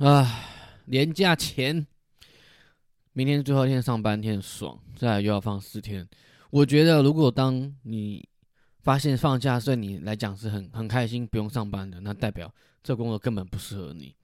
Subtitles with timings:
[0.00, 0.44] 啊，
[0.84, 1.84] 年假前，
[3.14, 6.08] 明天最后一天上班天爽，再来又要放四天。
[6.50, 8.24] 我觉得，如果当你
[8.80, 12.48] 发现放假对你来讲是很很开心，不用上班的，那代表
[12.80, 14.14] 这工作根本不适合你，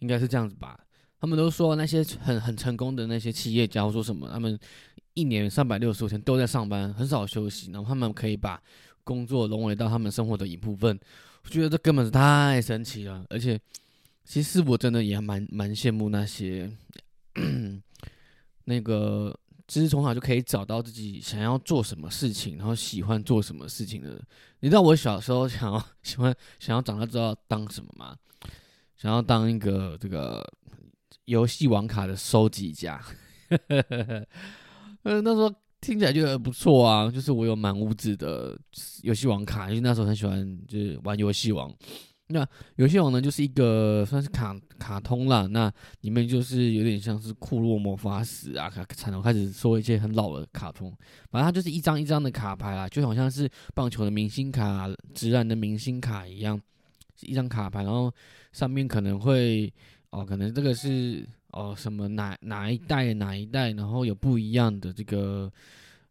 [0.00, 0.78] 应该是这样子吧？
[1.18, 4.58] 他们都说那些很很成功的那些企业家，说什么他们
[5.14, 8.62] 一年三百六十五天都在上班，很少休息，然后他们可以把
[9.04, 11.00] 工作融为到他们生活的一部分。
[11.44, 13.58] 我觉得这根本是太神奇了，而且。
[14.24, 16.70] 其实我真的也蛮蛮羡慕那些，
[18.64, 19.36] 那个
[19.66, 24.20] 就是从小就可以找到自己想要做什么事情，然后喜欢做什么事情的。
[24.60, 28.16] 你知道我小时候想要 喜欢想要长大知道当什么吗？
[28.96, 30.46] 想要当一个这个
[31.24, 33.02] 游戏网卡的收集家。
[35.02, 38.56] 呃，那时候听起来觉得不错啊，就是我有满屋子的
[39.02, 41.68] 游戏网卡，因为那时候很喜欢就是玩游戏王。
[42.32, 42.46] 那
[42.76, 50.90] 游戏王呢，就是一个算是卡卡通啦，那里面就是有点像是库洛魔法使啊，才能开始说一些很老的卡通。
[51.30, 56.60] 反正它就是一张一张的卡牌啦，就好像是棒球的明星卡、直男的明星卡一样，
[57.20, 58.12] 一张卡牌，然后
[58.52, 59.72] 上面可能会
[60.10, 65.52] 哦，可能这个是哦什么哪哪一代哪一代，然后有不一样的这个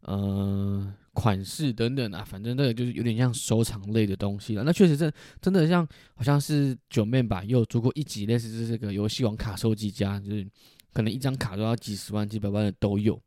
[0.02, 0.94] 呃。
[1.12, 4.62] 款式等等啊，反正那个就是有点像收藏类的东西了。
[4.64, 10.46] 那确实真真的像，好像是九面吧，也有做过一集类似是这个游戏王卡收集家，就是
[10.92, 13.20] 可能一张卡都要几十万、几百万的都有。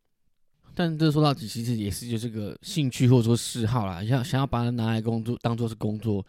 [0.74, 6.26] 但这说到底，其实也是就是个兴趣或者说嗜好啦，像想要把它拿来工作，当做是工作。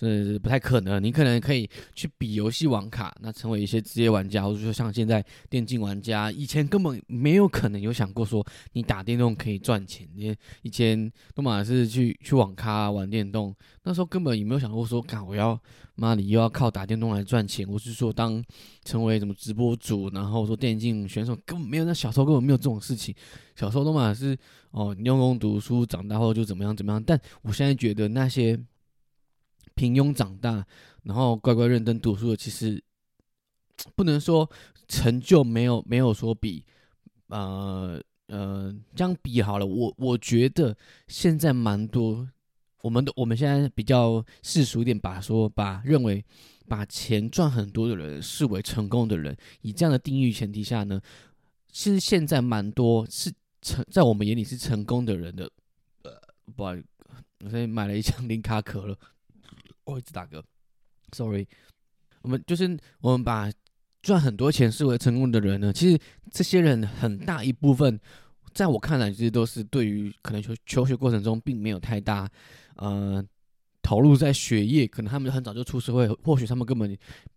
[0.00, 15.60] 这不太可能，你可能可以去比游戏网卡，那成为一些职业玩家，或者说像现在电竞玩家，以前根本没有可能有想过说你打电动可以赚钱，因为以前都嘛是去去网咖玩电动，那时候根本也没有想过说，干我要
[15.96, 18.42] 妈你又要靠打电动来赚钱，我是说当
[18.86, 23.14] 成为什么直播主，然后说电竞选手，根本没有，那小时候根本没有这种事情，
[23.54, 24.34] 小时候都嘛是
[24.70, 28.58] 哦用功读书，长大后就怎么样怎么样，但我现在觉得那些。
[29.80, 30.62] 平庸长大，
[31.04, 32.84] 然后乖乖认真读书的，其实
[33.96, 34.46] 不能说
[34.86, 36.62] 成就没有没有说比
[37.28, 39.64] 呃呃这样比好了。
[39.64, 40.76] 我我觉得
[41.08, 42.28] 现在蛮多，
[42.82, 46.22] 我们的我们现在比较世俗一点，把说把认为
[46.68, 51.00] 把钱赚很多的人视为成功的人，以这样的定义前提下呢，
[51.72, 55.50] 其实现在蛮多是成在我们眼里是成功的人的。
[56.02, 56.12] 呃，
[56.54, 56.86] 不好意思，
[57.46, 58.94] 我现在买了一箱 零卡可乐。
[59.84, 60.42] 我一直打嗝
[61.12, 61.46] ，sorry。
[62.22, 63.50] 我们就是我们把
[64.02, 65.98] 赚很多钱视为成功的人呢，其实
[66.30, 67.98] 这些人很大一部分，
[68.52, 72.30] 在我看来，其实都是对于可能求求学过程中并没有太大
[72.76, 73.24] 呃
[73.82, 76.96] 投入在学业，可能他们很早就出社会，或许他们根本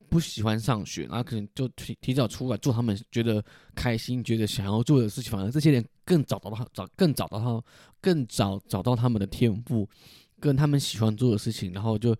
[0.09, 3.43] 不喜欢上学，然后可能就提提早出来做他们觉得
[3.73, 7.65] 开心、觉得想要做的事情，反而这些人更早找到找更早找到
[8.01, 9.89] 更早找到他们的天赋。
[10.43, 12.13] 跟他们喜欢做的事情，然后就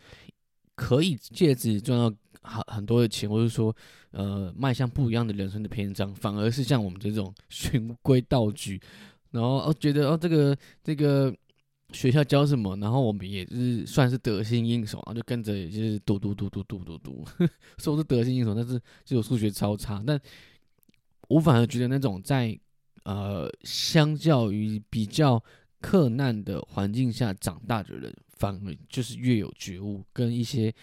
[0.76, 2.06] 可以借此赚到
[2.42, 3.76] 很很多的钱，或者说，
[4.12, 6.16] 呃，迈向不一样的人生的篇章。
[6.16, 8.80] 反而是像我们这种循规蹈矩，
[9.32, 11.36] 然后哦觉得哦这个这个
[11.92, 17.26] 学校教什么，然后我们也是算是得心应手，然后就跟着也就是读读读读读读读，
[17.78, 20.02] 说是得心应手，但是就数学超差。
[20.08, 20.18] 但
[21.28, 22.58] 我反而觉得那种在
[23.04, 25.44] 呃，相较于比较。
[25.84, 30.74] 克难的环境下长大的人，反而就是越有觉悟，跟一些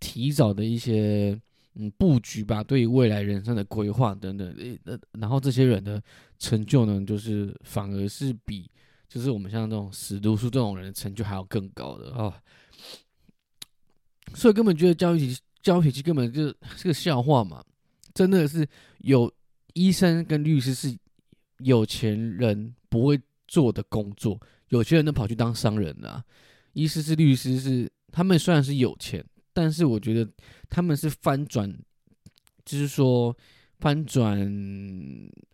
[0.00, 1.40] 提早的一些
[1.74, 6.02] 嗯布局吧，对于未来人生的规划等等，呃，然后这些人的
[6.40, 8.68] 成就呢，就是反而是比
[9.08, 12.34] 就是我们像这种死读书这种人的成就还要更高的哦。
[14.34, 16.42] 所以根本觉得教育体教育体系根本就
[16.76, 17.64] 是个笑话嘛，
[18.12, 18.66] 真的是
[18.98, 19.32] 有
[19.74, 20.92] 医生跟律师是
[21.58, 23.20] 有钱人不会。
[23.50, 26.24] 做的工作，有些人都跑去当商人了。
[26.74, 30.30] 医师是律师，是他们虽然是有钱，但是我觉得
[30.68, 31.68] 他们是翻转，
[32.64, 33.36] 就是说
[33.80, 34.38] 翻转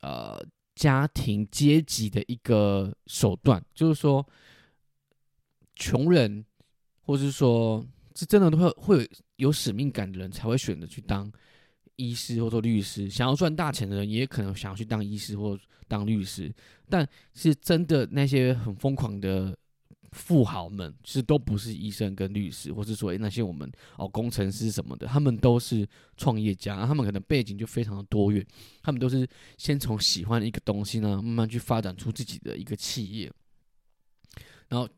[0.03, 0.39] 呃
[0.75, 3.65] 家庭阶级的一个手段。
[3.75, 4.29] 就是说，
[5.75, 6.45] 穷人，
[7.01, 7.83] 或是说
[8.15, 11.33] 是真的会会有有使命感的人，才会选择去当。
[11.97, 15.59] 医师或做律师，想要赚大钱的人也可能想要去当医师或
[15.89, 16.55] 当律师，
[16.89, 19.57] 但是真的那些很疯狂的
[20.13, 28.47] 富豪们，其实都不是医生跟律师，或是说那些我们哦工程师什么的，他们都是创业家，他们可能背景就非常的多元，
[28.83, 33.33] 他们都是先从喜欢一个东西呢，慢慢去发展出自己的一个企业，
[34.69, 34.89] 然后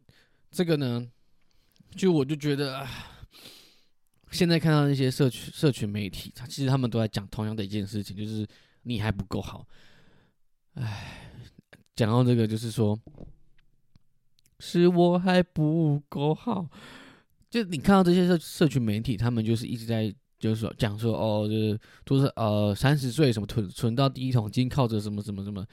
[0.51, 1.07] 这个呢，
[1.95, 2.87] 就我就觉得。
[4.31, 8.47] 现在看到那些社区社群媒体，他其实他们都在讲同样的一件事情，就是
[8.83, 9.67] 你还不够好。
[10.75, 11.31] 唉，
[11.97, 12.99] 讲到这个，就是说，
[14.61, 16.69] 是我还不够好。
[17.51, 25.67] 就你看到这些社社群媒体，他们就是一直在就是说讲说哦，就是都是呃三十岁什么存存到第一桶金，靠着什么什么什么，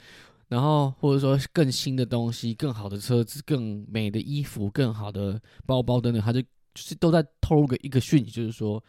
[0.48, 6.42] 然后或者说更新的东西、更好的车子、更美的衣服、更好的包包等等，他就
[6.76, 8.80] 就是都在透露个一个讯息，就是说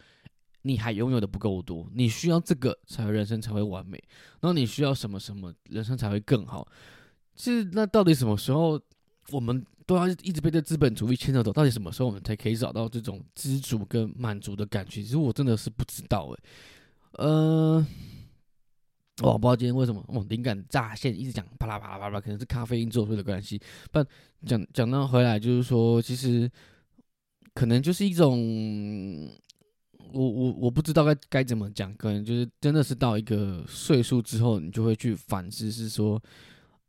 [0.62, 3.96] 你还拥有的不够多，你需要这个才会人生才会完美，
[4.40, 6.68] 然后你需要什么什么人生才会更好。
[7.34, 8.80] 其实那到底什么时候
[9.30, 9.64] 我们？
[9.88, 15.00] 都要一直被这资本主义牵着走，到底什么时候我们才可以找到这种知足跟满足的感觉？
[15.00, 16.42] 其实我真的是不知道诶。
[17.12, 17.86] 嗯，
[19.22, 23.58] 我不知道今天为什么哦，灵感乍现，一直讲啪啦啪啦啪啦，可能是咖啡因作祟的关系。
[23.90, 24.06] 但
[24.44, 26.50] 讲讲到回来，就是说，其实
[27.58, 29.28] 可能就是一种，
[30.12, 36.22] 我我我不知道该该怎么讲，可能就是真的是到一个岁数之后，你就会去反思，是说，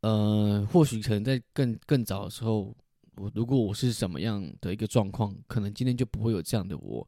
[0.01, 2.75] 呃，或许可能在更更早的时候。
[3.15, 7.05] 我如果我是什么样的一个状况，可能今天就不会有这样的我。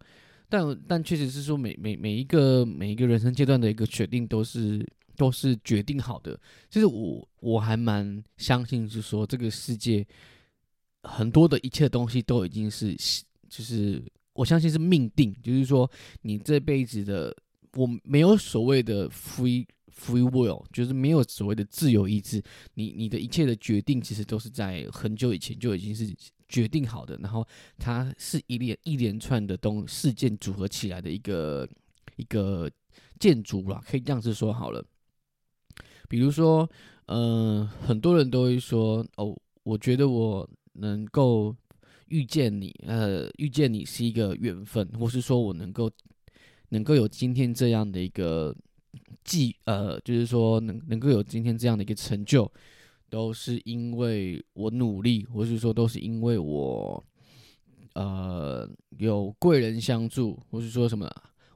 [0.49, 4.85] 但但确实是说，每每每一个每一个人生阶段的一个决定，都是
[5.15, 6.37] 都是决定好的。
[6.67, 10.05] 就是我我还蛮相信，是说这个世界
[11.03, 12.93] 很多的一切东西都已经是，
[13.51, 14.01] 就是
[14.33, 15.35] 我相信是命定。
[15.43, 15.87] 就是说，
[16.23, 17.35] 你这辈子的
[17.73, 19.67] 我没有所谓的 free。
[19.93, 22.41] Free will 就是没有所谓的自由意志，
[22.75, 26.11] 你你的一切的决定其实都是在很久以前就已经是
[26.47, 27.45] 决定好的，然后
[27.77, 31.67] 它是一连一连串的东事件组合起来的一个
[32.15, 32.71] 一个
[33.19, 34.83] 建筑啦，可以这样子说好了。
[36.07, 36.67] 比如说，
[37.07, 41.55] 嗯，很多人都会说，哦，我觉得我能够
[42.11, 45.89] 遇见你，呃，遇见你是一个缘分，或是说我能够
[46.69, 48.55] 能够有今天这样的一个。
[49.23, 52.51] 记呃，就是说能能够有今天这样的一个成就，
[53.07, 57.01] 都是因为我努力，或是说都是因为我
[57.93, 58.67] 呃
[58.97, 61.07] 有贵人相助，或是说什么？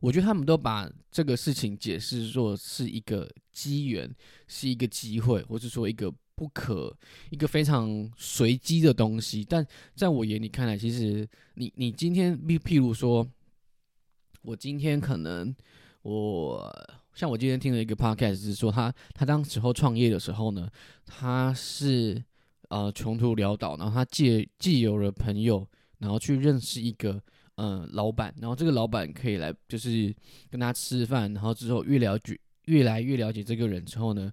[0.05, 4.07] 我觉得他们都把这个事情解释作是一个机缘，
[4.47, 6.95] 是一个机会，或是说一个不可
[7.31, 9.43] 一个非常随机的东西。
[9.43, 9.65] 但
[9.95, 13.27] 在我眼里看来，其实你你今天，譬譬如说，
[14.43, 15.55] 我今天可能
[16.03, 16.71] 我。
[17.15, 20.69] 像我今天听了一个 podcast，是说他他当时候创业的时候呢，
[21.05, 22.21] 他是
[22.67, 25.65] 呃穷途潦倒，然后他借借有了朋友，
[25.99, 27.23] 然后去认识一个
[27.55, 30.13] 嗯老板，然后这个老板可以来就是
[30.49, 34.31] 跟他吃饭，然后之后越了解越来越了解这个人之后呢，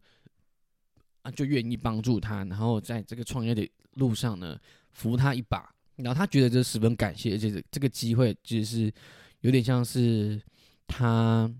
[1.22, 4.58] 啊就愿意帮助他，然后在这个创业的路上呢
[4.90, 8.92] 扶他一把，然后他觉得这十分感谢，而且这个机会其实是
[9.40, 10.40] 有点像是
[10.86, 11.52] 他。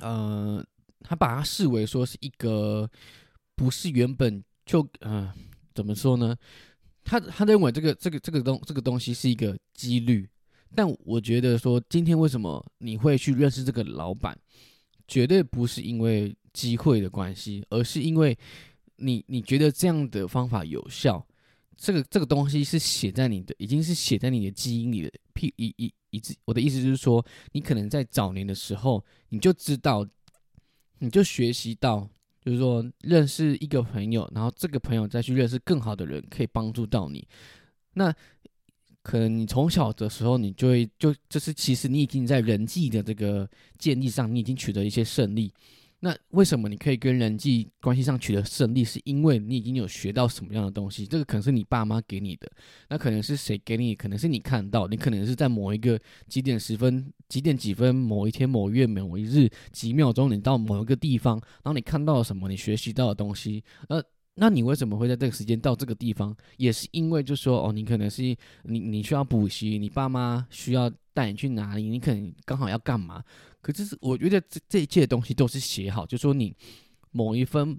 [0.00, 0.62] 呃，
[1.00, 2.86] 他把他视为说是一个
[3.54, 5.32] 不是原本就呃
[5.74, 6.36] 怎么说呢？
[7.02, 10.28] 他他认为这个这个这个东这个东西是一个几率，
[10.76, 14.38] 但我觉得说今天为什么你会去认识这个老板，
[15.08, 18.36] 绝对不是因为机会的关系，而是因为
[18.96, 21.26] 你你觉得这样的方法有效，
[21.76, 25.10] 这个这个东西是写在你的已经是写在你的基因里的。
[25.32, 26.34] P 一一一直。
[26.46, 30.06] 我的意思就是说，你可能在早年的时候，你就知道，
[30.98, 32.08] 你就学习到，
[32.40, 37.28] 就是说认识一个朋友，然后这个朋友再去认识更好的人，可以帮助到你。
[37.92, 38.14] 那
[39.06, 43.48] 可能你从小的时候，你就会就就是其实你已经在人际的这个
[43.78, 45.52] 建立上，你已经取得一些胜利。
[46.00, 48.82] 那为什么你可以跟人际关系上取得胜利？
[48.82, 51.06] 是因为你已经有学到什么样的东西？
[51.06, 52.50] 这个可能是你爸妈给你的，
[52.88, 53.94] 那可能是谁给你？
[53.94, 55.96] 可能是你看到，你可能是在某一个
[56.26, 62.48] 几点十分、几点几分、某一天、某月、某一日、几秒钟，你到某一个地方，然后你看到了什么？
[62.48, 63.62] 你学习到的东西？
[63.88, 64.02] 那，
[64.38, 66.36] 那你为什么会在这个时间到这个地方？
[66.58, 68.22] 也是因为就说哦，你可能是
[68.64, 71.88] 你你需要补习，你爸妈需要带你去哪里？
[71.88, 73.24] 你可能刚好要干嘛？
[73.62, 76.54] 可是，我觉得这这一切东西都是写好，就说你
[77.12, 77.78] 某一分、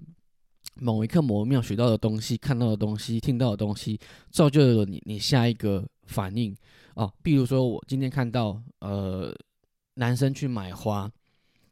[0.74, 3.96] 某一刻、某一秒学到的东西、看到的东西、听到的东西，
[4.32, 6.56] 造就了你你下一个反应
[6.94, 7.12] 哦。
[7.22, 9.32] 比如说，我今天看到呃
[9.94, 11.08] 男生去买花，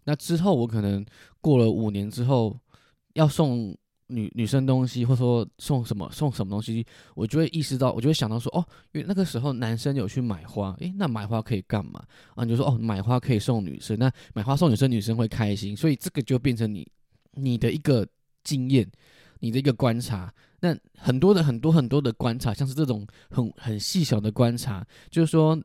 [0.04, 1.04] 那之后我可能
[1.40, 2.56] 过了五年之后
[3.14, 3.76] 要送。
[4.08, 12.04] 女女生东西，或者说送什么送什么东西，我就会意识到，我就会想到说，哦，因为那个时候男生有去买花，诶，那买花可以干嘛？
[12.34, 16.86] 啊，你就说，哦，买花可以送女生，那买花送女生，女生会开心，所以这个就变成你
[17.32, 18.06] 你的一个
[18.44, 18.88] 经验，
[19.40, 20.32] 你的一个观察。
[20.60, 25.56] 那很多的很多很多的观察，像是这种很很细小的观察，就是说，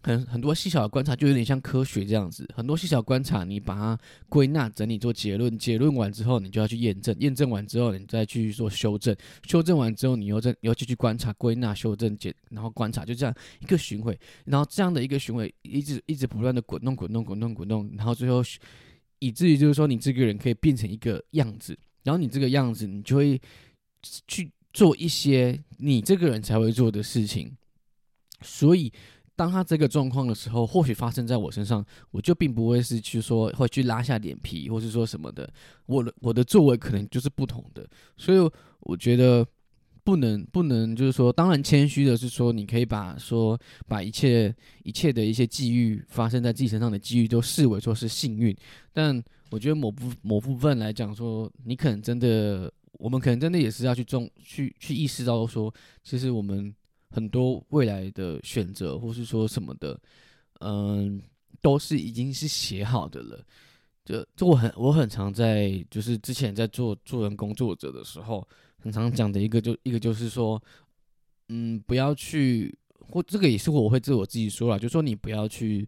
[0.00, 9.14] 很很多细小的观察就有点像科学这样子，很多细小观察你把它归纳整理做结论，结论完之后你就要去验证，验证完之后你再去做修正，
[9.46, 13.34] 修正完之后你又再又继续观察、归纳、修正、解，然后观察，就这样。
[13.60, 14.88] 一个循环，然后这样。
[14.94, 18.42] 的一个循环一直一直不断的滚动、滚动、滚动、滚动，然后最后
[19.18, 21.58] 以至于就是说你这个人可以变成一个样。
[21.58, 22.72] 子，然后你这个样。
[22.72, 23.40] 子你就会
[24.26, 27.54] 去做一些你这个人才会做的事情，
[28.42, 28.92] 所以。
[29.38, 35.48] 当他这个状况的时候，或许发生在我身上，我就并不会是去说会去拉下脸皮，或是说什么的。
[35.86, 39.46] 我的我的作为可能就是不同的，所以我觉得
[40.02, 44.52] 不能不能就是说，当然谦虚的是说，你可以把说把一切
[44.82, 48.52] 一切的一些际遇发生在自己身上的机遇都视为说是幸运。
[48.92, 56.74] 但我觉得某部某部分来讲说，你可能真的，我们可能真的也是要去重去去意识到说，其实我们。
[57.10, 60.00] 很多未来的选择，或是说什么的，
[60.60, 61.20] 嗯，
[61.62, 63.44] 都是已经是写好的了。
[64.04, 68.46] 就就我很我很常在，就是之前在做做人工作者的时候，
[68.78, 70.62] 很常讲的一个就一个就是说，
[71.48, 75.86] 嗯，不要去，或这个也是我会自我自己说了，就说你不要去，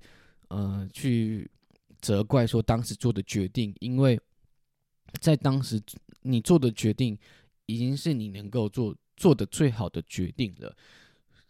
[0.49, 1.50] 呃，去
[2.00, 4.21] 责怪说当时做的决定，因为
[5.19, 5.81] 在当时
[6.23, 7.19] 你做的决定
[7.67, 10.77] 已经是你能够做做的最好的决定了。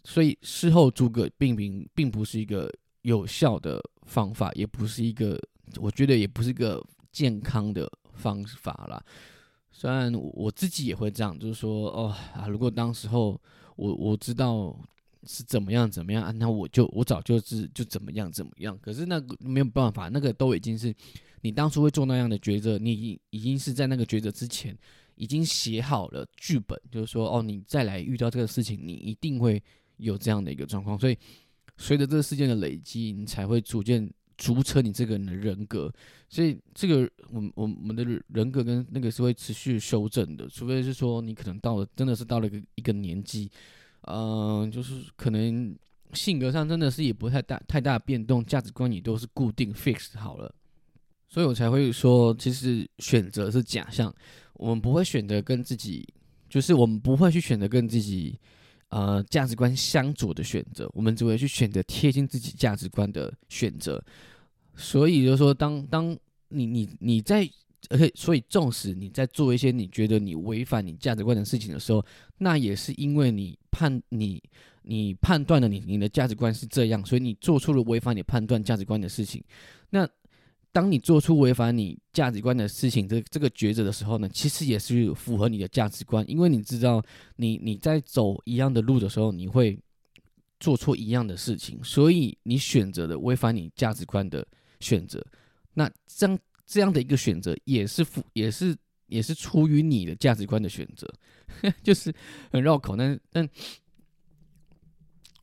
[0.02, 5.38] 所以事后诸葛并并并不是一个有效的方法，也不是一个，
[5.76, 9.02] 我觉得也不是一个健康的方法啦。
[9.71, 13.40] 虽然我自己也会这样，就是说，哦啊，如果当时候
[13.76, 14.75] 我我知道
[15.25, 18.78] 是怎么样怎么样啊，那我就我早就是就怎么样怎么样。
[18.80, 20.95] 可是那个没有办法，那个都已经是
[21.42, 24.76] 你当初会做那样的抉择，你已经是在那个抉择之前
[25.14, 29.62] 已经写好了剧本，就是说，哦，你再来遇到这个事情，你一定会。
[30.00, 31.16] 有这样的一个状况，所以
[31.76, 35.92] 随着这个事件的累积，你才会逐渐组成你这个人的人格。
[36.28, 43.50] 所以这个，我我们的人格跟那个是会持续修正的，除非是说你可能到了真的是到了一个一个年纪，
[44.02, 45.76] 嗯，就是可能
[46.12, 50.54] 性格上真的是也不太大太大变动，价值观也都是固定 fix 好了，
[51.28, 54.14] 所以我才会说，其实选择是假象，
[54.54, 56.07] 我们不会选择跟自己，
[56.49, 58.38] 就是我们不会去选择跟自己。
[58.90, 64.02] 呃，价值观相左的选择，我们只会去选择贴近自己价值观的选择。
[64.75, 66.16] 所以就是说，当当
[66.49, 67.49] 你你你在，
[67.88, 72.04] 而且所以，纵使你在做一些你觉得你违反你价值观的事情的时候，
[72.38, 74.42] 那也是因为你判你
[74.82, 79.40] 你判断了你你的价值观是这样，所以你做出了违反你判断价值观的事情。
[79.90, 80.09] 那
[80.73, 87.05] 当你做出违反你价值观的事情，这这个抉择的时候呢，其实也是符合你的价值观，因为你知道，
[87.37, 89.77] 你你在走一样的路的时候，你会
[90.61, 94.47] 做错一样的事情，所以你选择的违反你价值观的
[94.79, 95.21] 选择，
[95.75, 98.77] 那这样这样的一个选择也是符，也是
[99.09, 101.12] 也是出于你的价值观的选择，
[101.83, 102.15] 就是
[102.53, 103.49] 很绕口，但但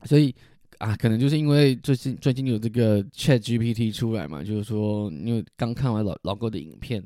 [0.06, 0.34] 所以。
[0.80, 7.04] 啊，可能就是因为最近最近有这个 Chat GPT 出来嘛，就是说，因为刚看完老老哥的影片，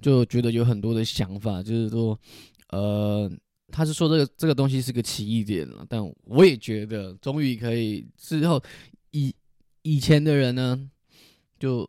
[0.00, 2.18] 就觉得有很多的想法，就是说，
[2.70, 3.30] 呃，
[3.68, 8.60] 他是说这个这个东西是个奇异点了，但我也觉得，终于可以之后
[9.12, 9.32] 以
[9.82, 10.90] 以前的人呢，
[11.58, 11.88] 就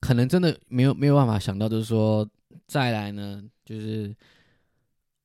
[0.00, 2.26] 可能真的没有没有办法想到，就是说
[2.66, 4.16] 再来呢，就是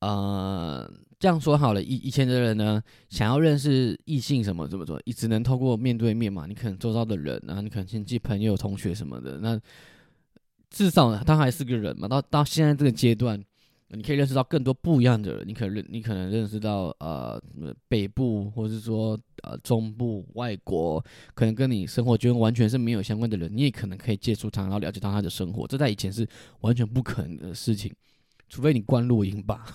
[0.02, 0.92] 呃。
[1.20, 6.46] 这样说好了，以以前的人呢，想要认识异性什么怎么做，你只能透过面对面嘛。
[6.48, 9.60] 你可能周遭的人啊，你可能亲戚、朋友、同学什么的，那
[10.70, 12.08] 至少他还是个人嘛。
[12.08, 13.38] 到到现在这个阶段，
[13.90, 15.46] 你可以认识到更多不一样的人。
[15.46, 17.38] 你可能，你可能认识到呃
[17.90, 25.68] 北部，或者是说呃中部、外国，可能跟你生活圈完全是没有相关的人，你也可能可以接触他，然后了解到他的生活。
[25.68, 26.26] 这在以前是
[26.62, 27.94] 完全不可能的事情。
[28.50, 29.66] 除非你关录音吧，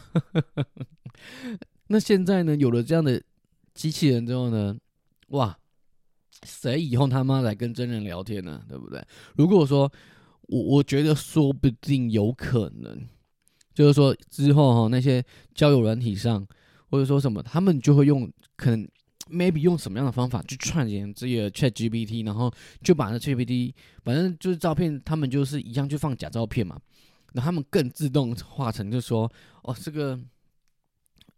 [1.87, 2.57] 那现在呢？
[2.57, 3.23] 有了这样的
[3.73, 4.77] 机器人之后呢？
[5.29, 5.57] 哇，
[6.43, 8.63] 谁以后他妈来跟真人聊天呢？
[8.69, 9.03] 对不对？
[9.37, 9.91] 如果说
[10.49, 13.07] 我我觉得说不定有可能，
[13.73, 16.47] 就是说之后哈那些交友软体上，
[16.91, 18.89] 或者说什么，他们就会用可能
[19.31, 22.53] maybe 用什么样的方法去串联这个 Chat GPT，然后
[22.83, 26.79] 就把那 Chat GPT，反正就是照片，他们就是一样去放假照片嘛。
[27.37, 29.31] 那他们更自动化成，就说
[29.63, 30.19] 哦，这个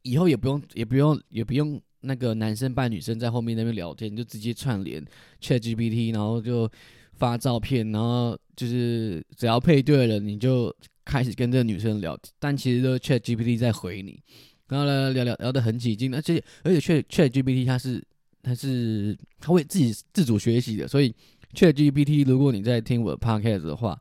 [0.03, 5.03] 以后也不用，也不用，也不用那个男生扮女生在后面那边聊天，就直接串联
[5.41, 6.71] Chat GPT，然后就
[7.15, 10.75] 发照片，然后就是只要配对了，你就
[11.05, 14.23] 开始跟这个女生聊，但其实都 Chat GPT 在回你，
[14.69, 18.05] 然后呢聊聊聊得很起劲，而且而且 Chat Chat GPT 它是
[18.43, 21.15] 它是它会自己自主学习的，所以
[21.55, 23.99] ChatGPT 如果你在听我的 Podcast 的话，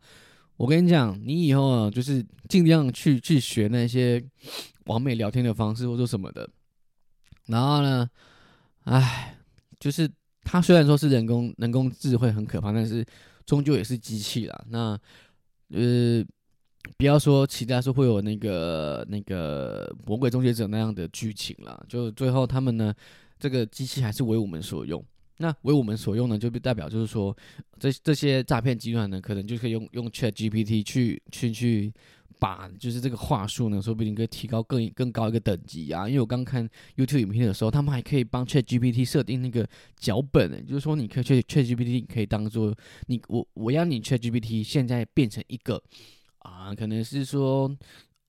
[0.58, 4.24] 我跟你讲，你以后啊就是尽量去去学那些
[4.86, 6.50] 完美聊天的方式或者什么的。
[7.48, 8.10] 然后呢，
[8.86, 9.38] 唉，
[9.80, 10.10] 就是
[10.44, 13.06] 它虽然说是人工人工智慧很可怕，但是
[13.46, 14.66] 终究也是机器啦。
[14.70, 15.00] 那
[15.70, 16.24] 呃，
[16.98, 22.94] 不要说期待说会有那个那个魔鬼终结者那样的剧情啦，就最后他们呢，
[23.38, 25.04] 这个机器还是为我们所用。
[25.38, 27.36] 那为我们所用呢，就代表就是说，
[27.78, 31.94] 这这些诈骗集团呢，可能就可以用用 Chat GPT 去去去
[32.40, 36.08] 把就是这个话术呢，说不定可以提高更更高一个等级啊。
[36.08, 36.66] 因为我刚看
[36.96, 42.74] YouTube 影片的时候，他们还可以帮 Chat GPT 设定那个脚本，就是说你可以去 Chat GPT 可以当做
[43.08, 45.82] 你我我要你 Chat GPT 现在变成一个
[46.40, 47.70] 啊，可能是说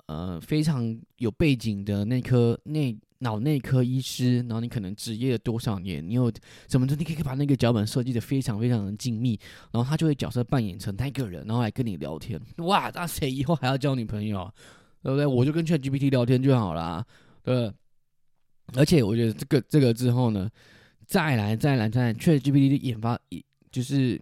[0.07, 2.97] 呃非常有背景的那颗那。
[3.19, 6.07] 脑内科医师，然后你可能职业了多少年？
[6.07, 6.31] 你有
[6.69, 6.87] 什么？
[6.87, 9.39] 你可以把那个脚本设计的非常非常的精密，
[9.73, 12.41] 然后他就会角色扮演成那个人，然后来跟你聊天。
[12.59, 14.53] 哇，那谁以后还要交女朋友？
[15.03, 15.25] 对不对？
[15.25, 17.05] 我就跟 Chat GPT 聊天就好啦。
[17.43, 17.73] 对。
[18.75, 20.51] 而且我觉得这个这个之后呢，
[21.07, 23.19] 再来再来再来，Chat GPT 的研发，
[23.71, 24.21] 就是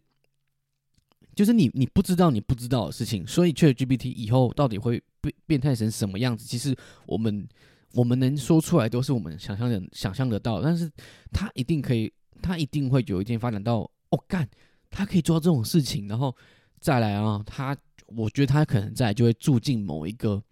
[1.34, 6.46] 就是你你不知道你不知道的事情，所以 Chat GPT 以后到底会变变态成什么样子？
[6.46, 7.48] 其实我们。
[7.94, 10.90] 我们能说出来都是我们想象的、想象得到，但是
[11.32, 14.48] 他一定可以，他一定会有一天发展到哦干，
[14.90, 16.34] 他可以做到这种事情，然后
[16.80, 20.42] 再来啊，他我觉得他可能在就会住进某一个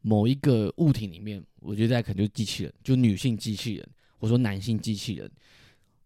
[0.00, 3.88] 某一个物体里面，我觉得在可能就是机器人，就女性机器人，
[4.18, 5.30] 我说男性机器人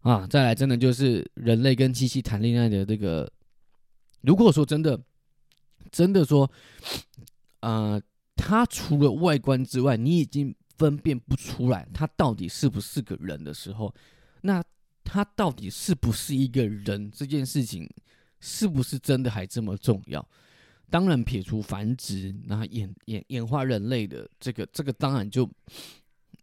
[0.01, 3.27] 啊，再来真的就是人类跟机器谈恋爱的这个，
[4.21, 5.01] 如果说真的
[5.91, 6.49] 真的说，
[7.61, 7.99] 呃，
[8.35, 10.53] 他除了外观之外，你已经。
[10.83, 13.95] 分辨不出来他到底是不是个人的时候，
[14.41, 14.61] 那
[15.01, 17.89] 他到底是不是一个人这件事情，
[18.41, 20.27] 是不是真的还这么重要？
[20.89, 25.49] 当然，撇除繁殖，那演演演化人类的这个这个，当然就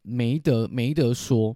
[0.01, 1.55] 没得没得说。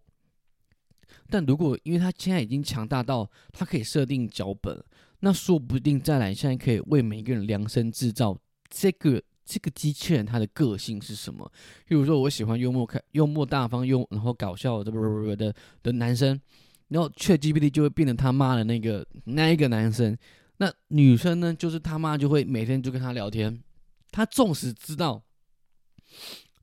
[1.30, 4.84] 但如果因为他现在已经强大到他可以设定脚本，
[5.20, 9.22] 那说不定再来现在可以为每个人量身制造这个。
[9.44, 11.50] 这个机器人它的个性是什么？
[11.86, 16.40] 譬如说，我喜欢幽默、开幽默、大方、幽然后搞笑的不不不的的男生，
[16.88, 20.16] 然后确 g p t 就会变成他妈的那个那一个男生。
[20.56, 23.62] 那女生呢，就是他妈就会每天就跟他聊天。
[24.10, 25.22] 他纵使知道，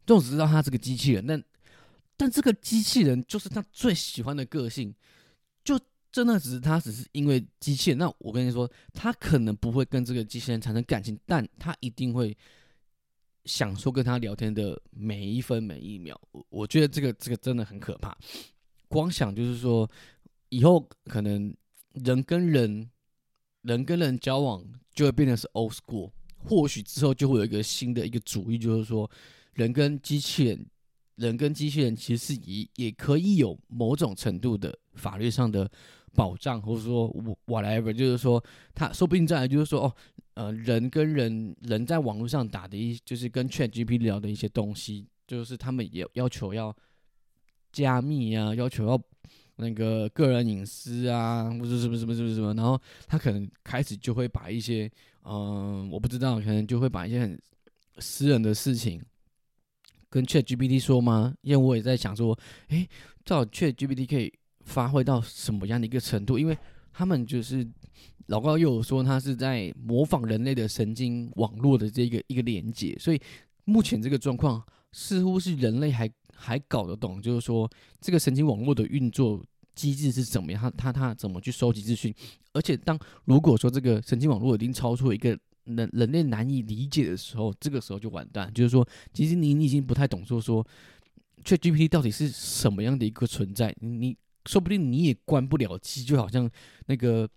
[0.05, 1.43] 纵使知道他是个机器人，但
[2.17, 4.95] 但这个机器人就是他最喜欢的个性，
[5.63, 5.79] 就
[6.11, 7.99] 真的只是他只是因为机器人。
[7.99, 12.35] 那我跟你说，他可能不会跟这个机器人产生感情，但他一定会。
[13.45, 18.15] 享受跟他聊天的每一分每一秒，我我觉得这个这个真的很可怕。
[18.87, 19.89] 光想就是说，
[20.49, 21.53] 以后可能
[21.93, 22.89] 人跟人
[23.61, 29.09] 人跟人交往就会变成是 old school，或许之后就会有一个新的一个主意，就是说
[29.53, 30.65] 人跟机器人，
[31.15, 35.69] 人跟机器人其实是也也可以有某种程度的法律上的
[36.15, 37.09] 保障，或者说
[37.47, 38.43] whatever，就是说
[38.73, 39.95] 他说不定再来就是说哦。
[40.33, 46.73] 呃，人跟人人在网络上打的一，就是跟 Chat GPT 聊的一些东西，就是他们也要求要
[47.73, 48.99] 加密啊，要求要
[49.57, 54.89] 那个个人隐私啊，或者什么什么什么什么，然后他可能开始就会把一些，
[55.25, 57.39] 嗯，我不知道，可能就会把一些很
[57.97, 59.03] 私人的事情
[60.09, 61.35] 跟 Chat GPT 说吗？
[61.41, 62.87] 因为我也在想说，诶，
[63.25, 64.31] 到底 Chat GPT 可以
[64.65, 66.37] 发挥到什么样的一个程度？
[66.39, 66.57] 因为
[66.91, 67.67] 他们就是。
[68.27, 73.19] 老高又有说，他是在模仿人类的神经网络的这个一个连接，所以
[73.65, 77.69] 目前这个状况似乎是人类还还搞得懂，就是说
[77.99, 79.43] 这个神经网络的运作
[79.75, 82.13] 机制是怎么样，他他他怎么去收集资讯，
[82.53, 90.65] 而且当如果说这个神经网络已经超出一个人人类难以理解的时候，这个时候就完蛋，就是说其实你你已经不太懂，说说
[91.43, 96.49] ChatGPT 到底是什么样的一个存在，你说不定你也关不了机，就好像
[96.85, 97.29] 那个。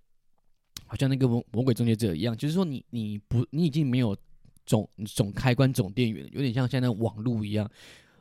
[0.86, 4.16] 好像那个魔魔鬼终结者一样，就是说你你不你已经没有
[4.66, 7.68] 总总开关总电源，有点像现在网络一样，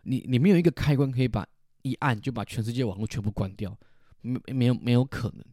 [0.04, 1.46] 你你没有一个开关可以把
[1.82, 3.78] 一按就把全世界网络全部关掉，
[4.22, 5.46] 没没有没有可能，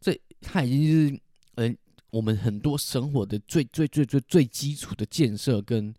[0.00, 1.20] 这它已经是
[1.54, 1.78] 嗯
[2.10, 5.94] 我们很多生活的最最最最最基础的建设跟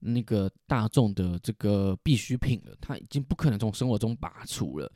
[0.00, 4.90] 那个大众的这个必需品了，它已经不可能从生活中拔除了。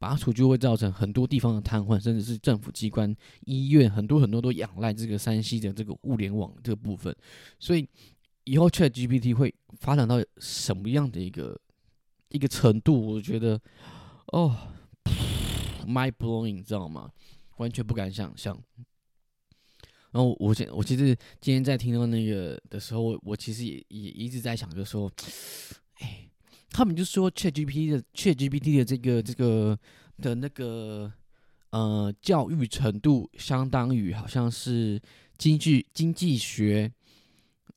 [0.00, 7.14] 拔除就会造成很多地方的瘫痪，甚至是政府机关、医院很多很多都仰赖这个山西的这个物联网这个部分。
[7.58, 7.86] 所以
[8.44, 11.60] 以后 Chat GPT 会发展到什么样的一个
[12.30, 13.12] 一个程度？
[13.12, 13.60] 我觉得，
[14.28, 14.56] 哦
[15.86, 17.10] ，，My blowing，知道吗？
[17.58, 18.58] 完全不敢想象。
[20.12, 25.12] 然后我现我其实今天在听到那个的时候，我其实也也一直在想，就说，
[26.70, 29.78] 他们就说 ChatGPT 的 ChatGPT 的这个这个
[30.18, 31.12] 的那个
[31.70, 35.00] 呃教育程度，相当于好像是
[35.36, 36.90] 经济经济学，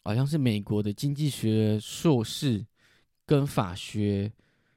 [0.04, 2.66] 好像是美国的经济学硕士
[3.26, 4.32] 跟法学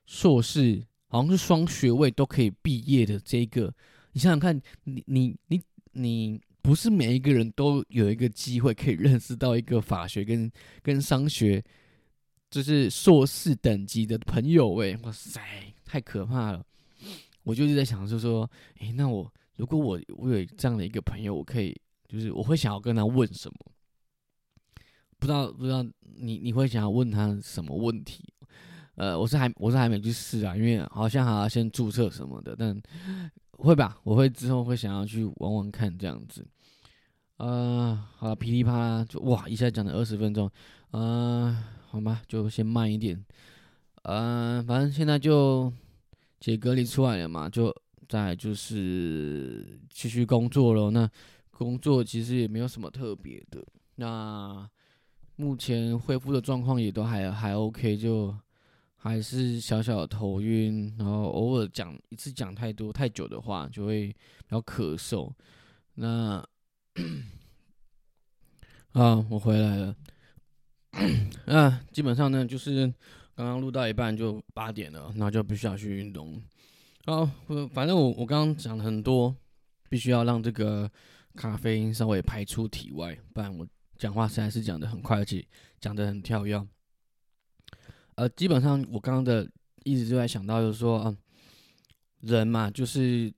[0.07, 3.73] 硕士，好像是双学位都可以毕业的这个。
[4.13, 6.41] 你想想看，你你你你。
[6.63, 10.51] 不是每一个人都有一个机会可以认识到一个法学跟
[10.83, 11.63] 跟商学，
[12.51, 15.41] 就是硕士等级的朋友哎，哇塞，
[15.85, 16.65] 太可怕了！
[17.43, 21.75] 我就是在想，就说，哎，那我如果我我有这样的一个朋友，我可以，
[22.09, 23.73] 就是我会想要跟他问什么？
[25.19, 28.25] 不知道不知道你你会想要问他什么问题？
[28.97, 32.81] 呃，我是还我是还没去试啊，因为好像还要先注册什么的，但
[33.53, 36.47] 会吧，我会之后会想要去玩玩看这样子。
[37.37, 40.51] 呃，好，噼里啪啦，就哇，一下讲了二十分钟，
[40.93, 41.55] 嗯，
[41.97, 43.25] 好吧，就先慢一点，
[44.03, 45.73] 嗯，反正现在就
[46.39, 47.75] 解隔离出来了嘛，就
[48.07, 50.91] 再就是继续工作了。
[50.91, 51.11] 那
[51.51, 54.69] 工作其实也没有什么特别的，那
[55.37, 58.37] 目前恢复的状况也都还还 OK，就
[58.97, 65.33] 还是小小头晕，然后偶尔讲一次讲太多太久的话，就会比较咳嗽，
[65.95, 66.47] 那。
[68.93, 69.97] 啊，我回来了。
[71.47, 72.87] 啊，基本上呢，就是
[73.35, 76.43] 刚刚录到一半就八点了，那就必须要去运动。
[77.05, 79.35] 好，我反正我我刚刚讲了很多，
[79.89, 80.91] 必须要让这个
[81.35, 85.45] 咖啡因稍微排出体外，不然我讲话实在是讲的很快，而且
[85.81, 86.67] 讲的很跳跃。
[88.15, 89.49] 呃，基本上我刚刚的
[89.85, 91.17] 一直就在想到，就是说，嗯，
[92.21, 93.33] 人嘛，就是。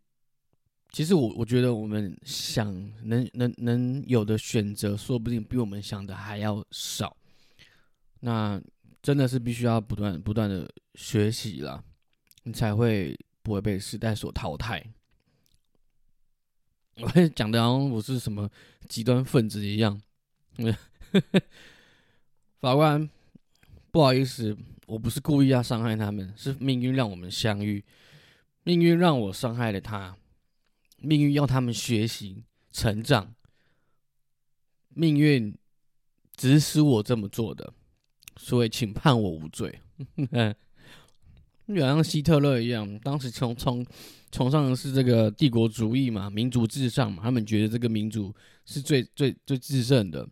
[0.90, 2.73] 其实我我觉得我们想
[3.05, 7.14] 能能能有的选择，说不定比我们想的还要少。
[8.20, 8.61] 那
[9.02, 11.83] 真的是必须要不断不断的学习了，
[12.42, 14.85] 你才会不会被时代所淘汰。
[17.00, 18.50] 我讲的好像我是什么
[18.88, 20.00] 极端分子一样。
[22.59, 23.09] 法官，
[23.92, 27.85] 不好意思，我不是故意要伤害他们，是命运让我们相遇，
[28.64, 30.16] 命运让我伤害了他。
[30.96, 33.33] 命运要他们学习成长，
[34.88, 35.57] 命运
[36.35, 37.72] 指使我这么做的，
[38.38, 39.79] 所以请判我无罪。
[41.66, 43.85] 就像希特勒一样，当时崇崇
[44.31, 50.27] 崇尚的是这个帝国主义嘛，民族至上嘛，他们觉得这个民族是最最最制胜的、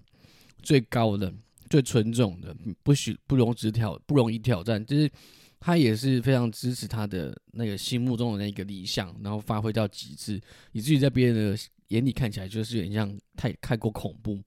[0.62, 1.31] 最高的、
[1.69, 5.11] 最纯种的，不许不容直挑，不容易挑战，就是。
[5.59, 10.38] 他也是非常支持他的那个心目中的那个理想，然后发挥到极致，
[10.73, 14.38] 以至于在别人的眼里看起来就是有点像太太过恐怖。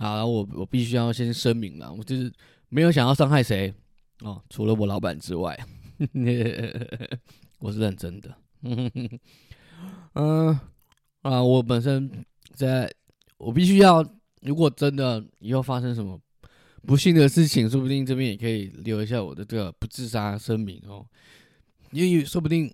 [0.00, 2.32] 好，我我必须要先声明了，我就是
[2.70, 3.72] 没有想要伤害谁
[4.22, 5.54] 哦，除了我老板之外，
[7.60, 8.34] 我是认真的。
[10.14, 10.58] 嗯
[11.20, 12.10] 啊，我本身
[12.54, 12.90] 在，
[13.36, 14.02] 我必须要，
[14.40, 16.18] 如果真的以后发生什么。
[16.86, 21.04] 不幸的事情，说不定这边也可以留一下我的这个不自杀声明哦，
[21.90, 22.72] 因为说不定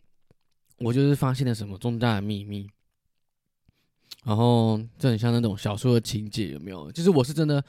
[0.79, 2.71] 我就是发现了什么重大的秘密，
[4.27, 6.93] 然后这很像那种小说的情节，有没有？
[6.93, 7.65] 就是我是真的，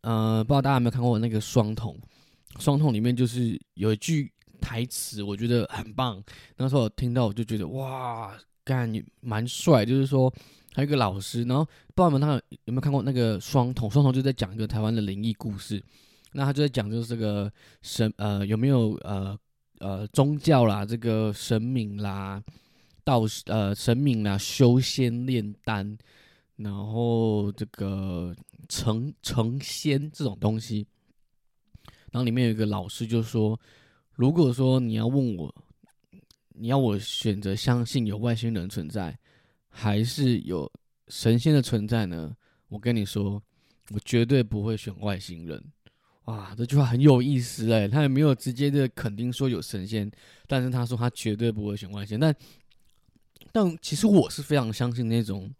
[0.00, 1.92] 呃，不知道大家有没有看过那个《双瞳》，
[2.62, 6.22] 《双瞳》里面就是有一句台词，我觉得很棒。
[6.56, 8.32] 那时候我听到，我就觉得哇，
[8.64, 10.32] 干你蛮帅，就是说。
[10.74, 12.34] 还有一个老师，然后不知道你们他
[12.66, 13.90] 有没有看过那个双瞳？
[13.90, 15.82] 双瞳就在讲一个台湾的灵异故事。
[16.32, 17.50] 那他就在讲，就是这个
[17.82, 19.36] 神呃有没有呃
[19.80, 22.40] 呃宗教啦，这个神明啦，
[23.08, 25.96] 道呃神明啦，修仙炼丹，
[26.56, 28.36] 然后这个
[28.68, 30.86] 成成仙这种东西。
[32.12, 33.58] 然后里面有一个老师就说，
[34.12, 35.54] 如果说你要问我，
[36.50, 39.18] 你要我选择相信有外星人存在。
[39.70, 40.70] 还是有
[41.06, 42.34] 神仙的存在呢？
[42.68, 43.40] 我跟你说，
[43.90, 45.62] 我绝对不会选外星人。
[46.24, 50.10] 哇，这句话很有意思哎，他也没有直接的肯定说有神仙，
[50.48, 52.18] 但是他说他绝对不会选外星。
[52.18, 52.34] 但
[53.52, 55.50] 但其实我是非常相信那种，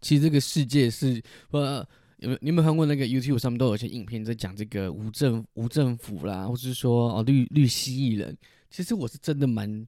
[0.00, 1.86] 其实这个世界是呃，
[2.18, 8.36] 有没有你有没有看过那个 YouTube 上面都有一些影片在讲这个无政无政府啦，或是说哦绿绿蜥蜴人？
[8.70, 9.86] 其实我是真的蛮。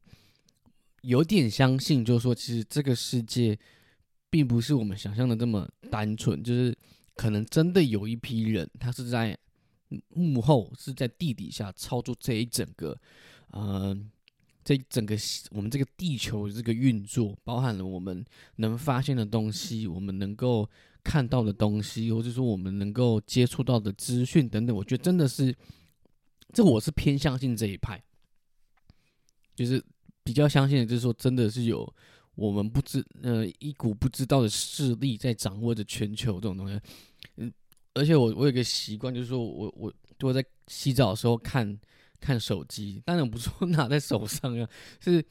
[1.02, 3.58] 有点相信，就是说，其实这个世界
[4.30, 6.74] 并不是我们想象的这么单纯，就是
[7.14, 9.36] 可能真的有一批人，他是在
[10.08, 12.98] 幕后，是在地底下操作这一整个，
[13.52, 14.10] 嗯，
[14.64, 15.14] 这整个
[15.50, 18.24] 我们这个地球这个运作，包含了我们
[18.57, 20.66] 能发现的东西，我们能够
[21.03, 25.55] 看到的东西，或者说我们能够接触到的资讯等等，我觉得真的是，
[26.55, 28.03] 这我是偏相信这一派，
[29.55, 29.85] 就是
[30.22, 31.94] 比较相信的，就是说真的是有
[32.35, 36.81] 我们不知呃一股不知道的势力在掌握着全球这种东西，
[37.37, 37.53] 嗯，
[37.92, 41.79] 而且我我有个习惯，就是说我我我在洗澡的时候看。
[42.24, 44.66] 看手机，当然不是说 拿在手上呀，
[44.98, 45.22] 是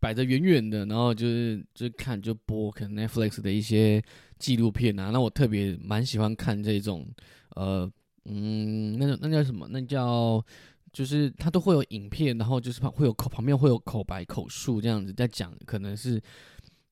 [0.00, 4.02] 摆着远远的，然后就是就看就播，可能 Netflix 的一些
[4.40, 5.10] 纪录片啊。
[5.12, 7.06] 那我特别蛮喜欢看这种，
[7.54, 7.88] 呃，
[8.24, 9.68] 嗯，那那叫什么？
[9.70, 10.44] 那叫
[10.92, 16.20] 就是它都会有影片，然后就是旁会有口旁边会有口白口述这样子在讲，可能是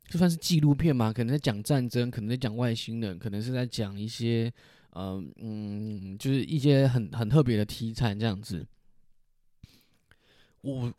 [0.08, 4.52] 就算是纪录片嘛，可能在讲战争，可能在讲外星人，可能是在讲一些，
[4.90, 8.64] 呃嗯，就是一些很很特别的题材这样子。
[10.62, 10.92] 我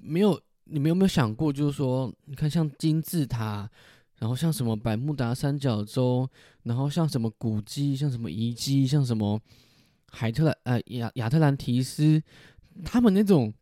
[0.00, 3.68] 没有，你们有没有想过，就是说，你看像金字塔，
[4.18, 6.28] 然后像什么百慕达三角洲，
[6.62, 9.38] 然后像什么古迹，像什么遗迹，像什么
[10.08, 12.22] 海特兰呃亚亚特兰提斯，
[12.84, 13.52] 他们那种，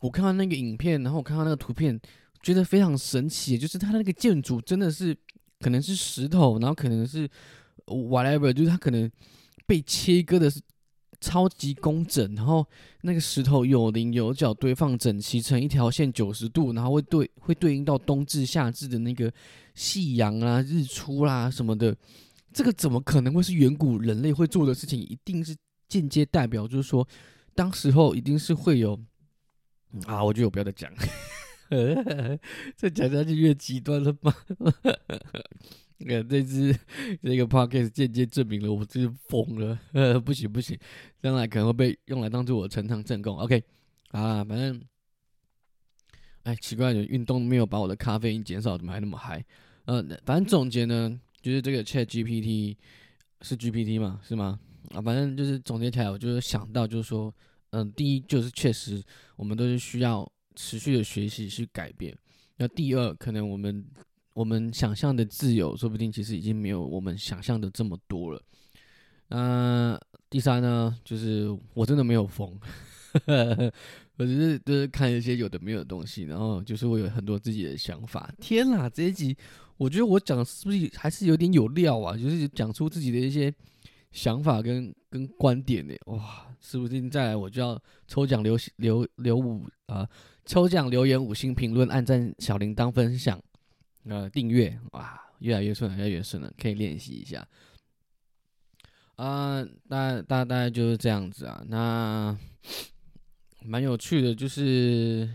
[0.00, 2.00] 我看到那个影片，然后我看到那个图片，
[2.42, 5.14] 觉得非常神奇，就是它那个建筑真的是
[5.60, 7.28] 可能是石头，然后可能是
[7.86, 9.10] whatever，就是它可能
[9.66, 10.60] 被切割的是。
[11.22, 12.66] 超级工整，然后
[13.02, 19.32] 那个石头有棱有角，堆放整齐成一条线九十度，然后会对会对应到冬至夏至的那个
[19.74, 21.96] 夕阳啊、日出啦什么的。
[22.52, 25.00] 这个怎么可能会是远古人类会做的事情？
[25.00, 25.56] 一定是
[25.88, 27.06] 间接代表，就是说，
[27.54, 28.98] 当时候一定是会有
[30.04, 30.22] 啊。
[30.22, 30.92] 我觉得我不要再讲，
[32.76, 34.36] 这讲下去越极端了吧。
[36.08, 36.76] 呃，这支
[37.22, 40.78] 这个 podcast 间接证明了我真是疯了，呃，不行不行，
[41.20, 43.36] 将来可能会被用来当做我呈堂证供。
[43.38, 43.62] OK，
[44.10, 44.82] 啊，反正，
[46.42, 49.44] 哎，奇怪的运动没有把我的咖啡因减少，怎么还那么嗨？
[49.84, 52.76] 呃，反正总结呢，就是这个 Chat GPT
[53.40, 54.58] 是 GPT 嘛，是吗？
[54.90, 57.34] 啊，反正就是总结起来，我就是想到就是说，
[57.70, 59.02] 嗯，第一就是确实
[59.36, 62.16] 我们都是需要持续的学习去改变。
[62.56, 63.84] 那第二，可能我们。
[64.34, 68.42] 我们想象的自由，说不定其实已经没有我们想象的这么多了。
[69.28, 72.58] 那第三呢，就是我真的没有疯，
[74.16, 78.32] 我只是就是看一些有的没有的东西，然后就是我有很多自己的想法。
[78.40, 79.36] 天啦，这一集
[79.76, 82.16] 我觉得我讲是不是还是有点有料啊？
[82.16, 83.52] 就是讲出自己的一些
[84.10, 85.94] 想法跟跟观点呢？
[86.06, 90.06] 哇，是不是再来我就要抽奖留留留五啊？
[90.44, 93.40] 抽奖留言五星评论，按赞小铃铛分享。
[94.04, 97.46] 呃，订阅哇，越来越顺，越来越顺了，可以练习一下。
[99.16, 101.62] 啊，大大大概就是这样子啊。
[101.68, 102.36] 那
[103.64, 105.28] 蛮有趣的，就是，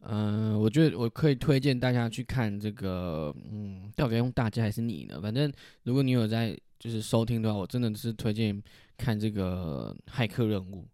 [0.00, 5.20] 嗯，我觉得我可以推荐大家去看这个，嗯，到底用大家还是你呢？
[5.20, 8.62] 反正如果你有在就是收听的话，我真的是推荐
[8.96, 10.86] 看这个骇客任务。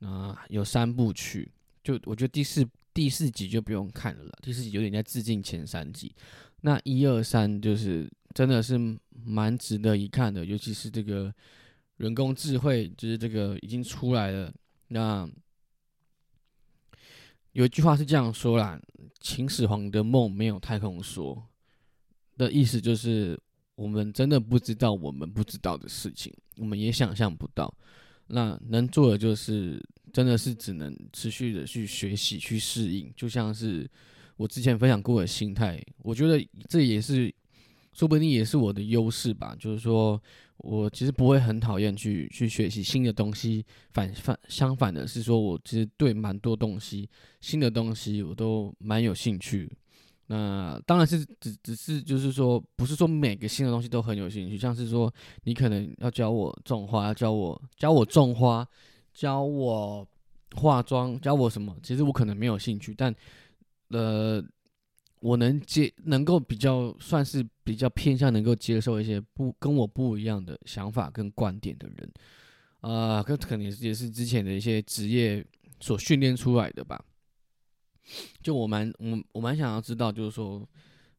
[0.00, 1.50] 啊，有三部曲，
[1.82, 6.14] 就我觉得第四第四集就不用看了，第四集有点在致敬前三集。
[6.66, 8.76] 那一二三就是真的是
[9.24, 11.32] 蛮值得一看的，尤其是这个
[11.98, 14.52] 人工智慧，就是这个已经出来了。
[14.88, 15.30] 那
[17.52, 18.80] 有一句话是这样说啦
[19.22, 21.40] ：“秦始皇的梦没有太空说”，
[22.36, 23.40] 的意思就是
[23.76, 27.72] 我们真的不知道我们不知道的事情，我们也想象不到。
[28.26, 29.80] 那能做的就是
[30.12, 33.88] 真的是只能持续的去学习、去适应，就像是。
[34.36, 37.34] 我之前分享过的心态，我觉得这也是，
[37.94, 39.56] 说不定也是我的优势吧。
[39.58, 40.20] 就是说
[40.58, 47.08] 我其实不会很讨厌去去学习新的东西，反反相反的是说，我其实对蛮多东西
[47.40, 49.70] 新的东西我都蛮有兴趣。
[50.26, 54.58] 那当然是只只是就是说，不是说每个新的东西都很有兴趣。
[54.58, 55.10] 像是说，
[55.44, 58.68] 你可能要教我种花，要教我教我种花，
[59.14, 60.06] 教我
[60.56, 63.14] 化妆，教我什么，其实我可能没有兴趣，但。
[63.88, 64.42] 呃，
[65.20, 72.12] 我能接，能够比较算是比较偏向能够接受一些不跟我不一样的想法跟观点的人，
[72.80, 75.44] 啊，可可能也是之前的一些职业
[75.80, 77.02] 所训练出来的吧。
[78.42, 80.68] 就我蛮我我蛮想要知道，就是说，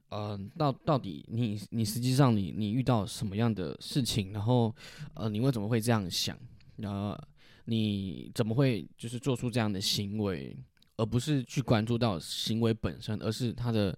[0.10, 4.74] 呃，到到底你你实际上你你遇到什么样的事情，然后
[5.14, 6.38] 呃，你为什么会这样想？
[6.78, 7.18] 然后
[7.66, 10.56] 你怎么会就是做出这样的行为？
[10.98, 13.98] 而不是去关注到行为本身，而是它的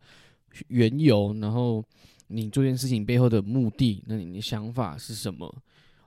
[0.67, 1.83] 缘由，然后
[2.27, 5.53] 你做件事情背后的目的，那你的想法是什么？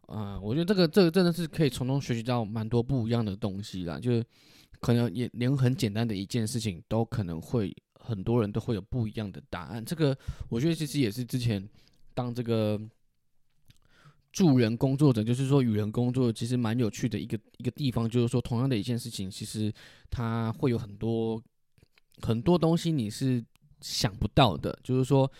[0.06, 3.98] 啊，我觉得这个这个真的是可以从中学习到蛮多不一样的东西啦。
[3.98, 4.22] 就是
[4.80, 9.82] 可能也连很简单的一件事情，都可能会很多人都会有不一样的答案。
[9.82, 10.16] 这个
[10.50, 11.66] 我觉得其实也是之前
[12.12, 12.78] 当这个
[14.32, 19.72] 助人工作者，就是说与人工作，其实蛮有趣的一个一个地方，就是说同样的一件事情，其实
[20.10, 21.42] 它会有很多
[22.22, 23.44] 很多东西你是
[23.80, 25.30] 想不到的，就是说。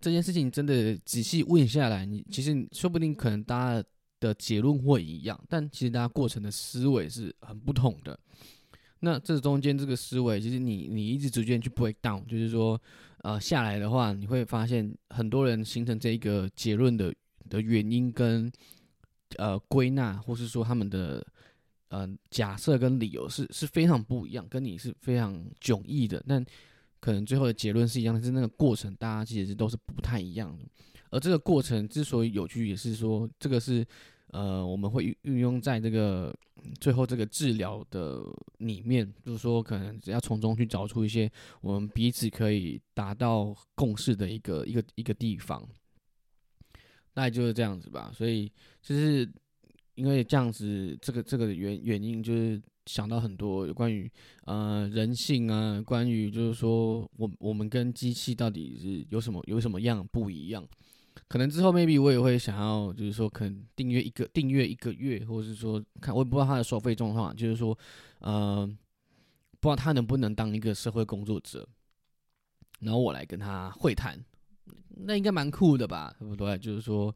[0.00, 3.88] 这件事情真的仔细问下来，你其实说不定可能大家
[4.20, 8.16] 的结论会一样，但其实大家过程的思维是很不同的。
[9.00, 12.80] 那这中间这个思维，其实你你一直逐渐去 break down，就是说，
[13.22, 17.12] 呃，下来的话，你会发现很多人形成这一个结论的
[17.48, 18.50] 的原因跟
[19.36, 21.26] 呃归纳，或是说他们的
[21.88, 26.22] 呃假设跟理由是是非常不一样，跟你是非常迥异的。
[26.26, 26.44] 但
[27.00, 30.64] 可能最后的结论是一样，但是那个过程大家其实都是不太一样的。
[31.10, 33.86] 而这个过程之所以有趣，也是说这个是
[34.28, 36.34] 呃我们会运运用在这个
[36.80, 38.22] 最后这个治疗的
[38.58, 41.30] 里面，就是说可能只要从中去找出一些
[41.60, 45.66] 我们彼此可以达到共识的一个一个一个地方。
[47.18, 48.12] 大概就是这样子吧。
[48.14, 48.48] 所以
[48.80, 49.28] 就是
[49.94, 52.62] 因为这样子，这个这个原原因就是。
[52.88, 54.10] 想到很多有关于
[54.46, 60.66] 呃人性啊，关于就是说我我们跟机器到底是有什么有什么样不一样？
[61.28, 67.78] 可能之后 maybe 我也会想要就是说可能订阅一个订阅一个月，或者是说看我也不知道他的收费状况，就是说
[68.20, 68.66] 呃
[69.60, 71.68] 不知道他能不能当一个社会工作者，
[72.80, 74.18] 然后我来跟他会谈，
[75.04, 76.14] 那应该蛮酷的吧？
[76.18, 76.58] 对不对？
[76.58, 77.14] 就是说，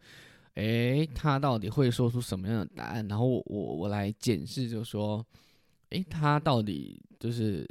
[0.54, 3.06] 诶，他到底会说出什么样的答案？
[3.08, 5.24] 然后我我我来检视，就是说。
[5.90, 7.68] 诶，他到底就是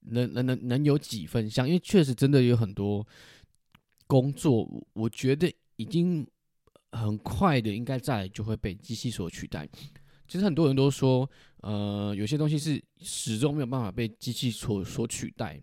[0.00, 1.66] 能能能能有几分像？
[1.66, 3.02] 因为确实真的有很多
[4.06, 6.26] 工作，我觉得已经
[6.92, 9.66] 很快的，应该在就会被机器所取代。
[10.28, 11.26] 其实很多人都说，
[11.62, 15.58] 呃，有些东西是始终没有办法被机器所所取代。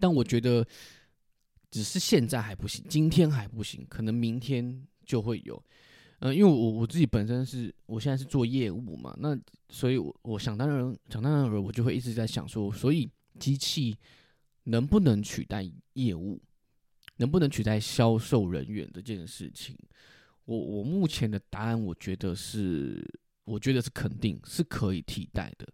[0.00, 0.66] 但我觉得，
[1.70, 5.62] 只是现在还不行，今天还不行，可能明天就会有。
[6.20, 13.94] 嗯，因为我我自己本身是，我现在是做业务嘛，那所以，我我想当然想当然，我就会一直在想说，所以机器
[14.64, 16.40] 能不能取代业务，
[17.16, 19.76] 能不能取代销售人员这件事情，
[20.46, 23.06] 我我目前的答案，我觉得是，
[23.44, 25.68] 我觉得是肯定是可以替代的，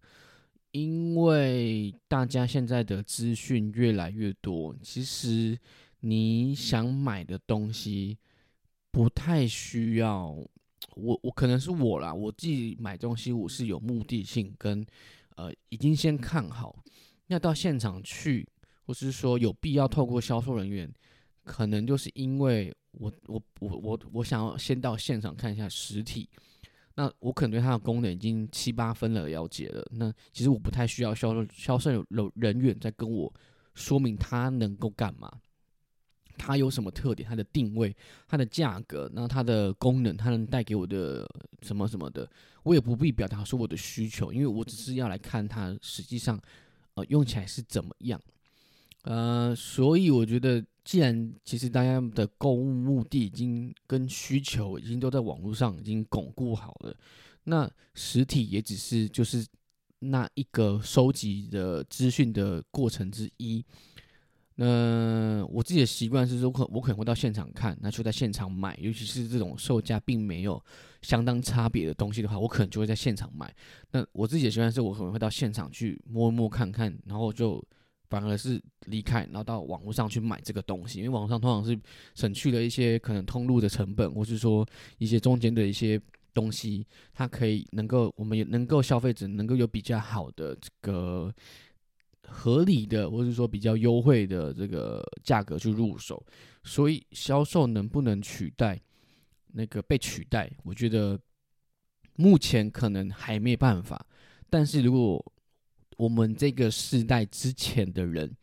[0.72, 5.56] 因为大家现在的资讯越来越多，其实
[6.00, 8.18] 你想买的东西。
[8.94, 10.36] 不太需要，
[10.96, 14.84] 我我可能是我啦，我自己买东西我是有目的性跟，
[15.34, 16.76] 呃，已经先看好，
[17.26, 18.46] 那到现场去，
[18.84, 20.92] 或是说有必要透过销售人员，
[21.42, 26.28] 可能就是因为我我我我我想要先到现场看一下实体，
[26.94, 33.32] 那我可能对它的功能已经七八分了了解了，那其实我不太需要销售销售人人员在跟我
[33.74, 35.32] 说明它能够干嘛。
[36.38, 37.28] 它有什么特点？
[37.28, 37.94] 它的定位、
[38.26, 41.28] 它的价格，那它的功能，它能带给我的
[41.60, 42.28] 什么什么的，
[42.62, 46.40] 我也不必表达出我的需求，因为我只是要来看它实际上，
[46.94, 48.20] 呃，用起来是怎么样。
[49.02, 56.96] 呃，所以我觉得，既然其实大家的购物目的已经跟需求已经都在网络上已经巩固好了，
[57.44, 59.46] 那实体也只是就是
[60.00, 63.64] 那一个收集的资讯的过程之一。
[64.56, 68.76] 那我自己的习惯是说，可我可能会到现场看，那就在现场买。
[68.80, 70.62] 尤其是这种售价并没有
[71.00, 73.52] 相当差别的东西的话，我可能就会在现场买。
[73.92, 77.64] 那我自己的习惯是我可能会到现场去摸一摸看看，然后就
[78.12, 80.98] 反而是离开，然后到网络上去买这个东西。
[80.98, 81.80] 因为网上通常是
[82.14, 85.98] 省去了一些可能通路的成本，或是说一些中间的一些
[86.34, 91.34] 东西，它可以能够我们也能够消费者能够有比较好的这个。
[92.34, 96.24] 合理的，或者说比较优惠的这个价格去入手，
[96.64, 98.80] 所以销售能不能取代
[99.48, 100.50] 那个被取代？
[100.62, 101.18] 我觉得
[102.16, 104.06] 目前可能还没办法。
[104.48, 105.31] 但是如果
[106.02, 108.34] 我们这个世代之前的人，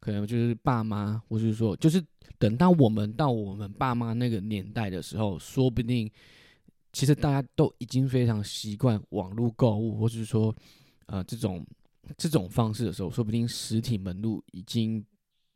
[0.00, 2.04] 可能就是爸妈，或是说，就是
[2.38, 6.10] 等到我们到我们爸妈那个年代的时候，说不定
[6.92, 10.54] 其实大家都已经非常习惯网络购物，或是说，
[11.06, 11.66] 呃，这种。
[12.16, 15.04] 这种方式的时候，说不定实体门路已经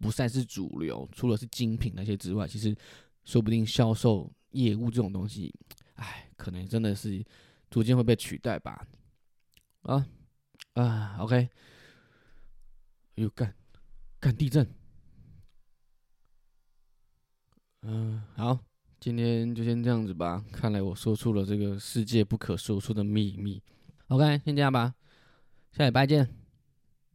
[0.00, 1.08] 不再是主流。
[1.12, 2.74] 除了是精品那些之外，其实
[3.24, 5.54] 说不定销售业务这种东西，
[5.94, 7.24] 哎，可能真的是
[7.70, 8.84] 逐渐会被取代吧。
[9.82, 10.04] 啊
[10.74, 11.48] 啊，OK，
[13.16, 13.54] 又干
[14.18, 14.66] 干地震。
[17.82, 18.58] 嗯，好，
[18.98, 20.44] 今天就先这样子吧。
[20.52, 23.62] 看来我说出了这个世界不可说出的秘密。
[24.08, 24.94] OK，先这样吧，
[25.72, 26.39] 下礼拜见。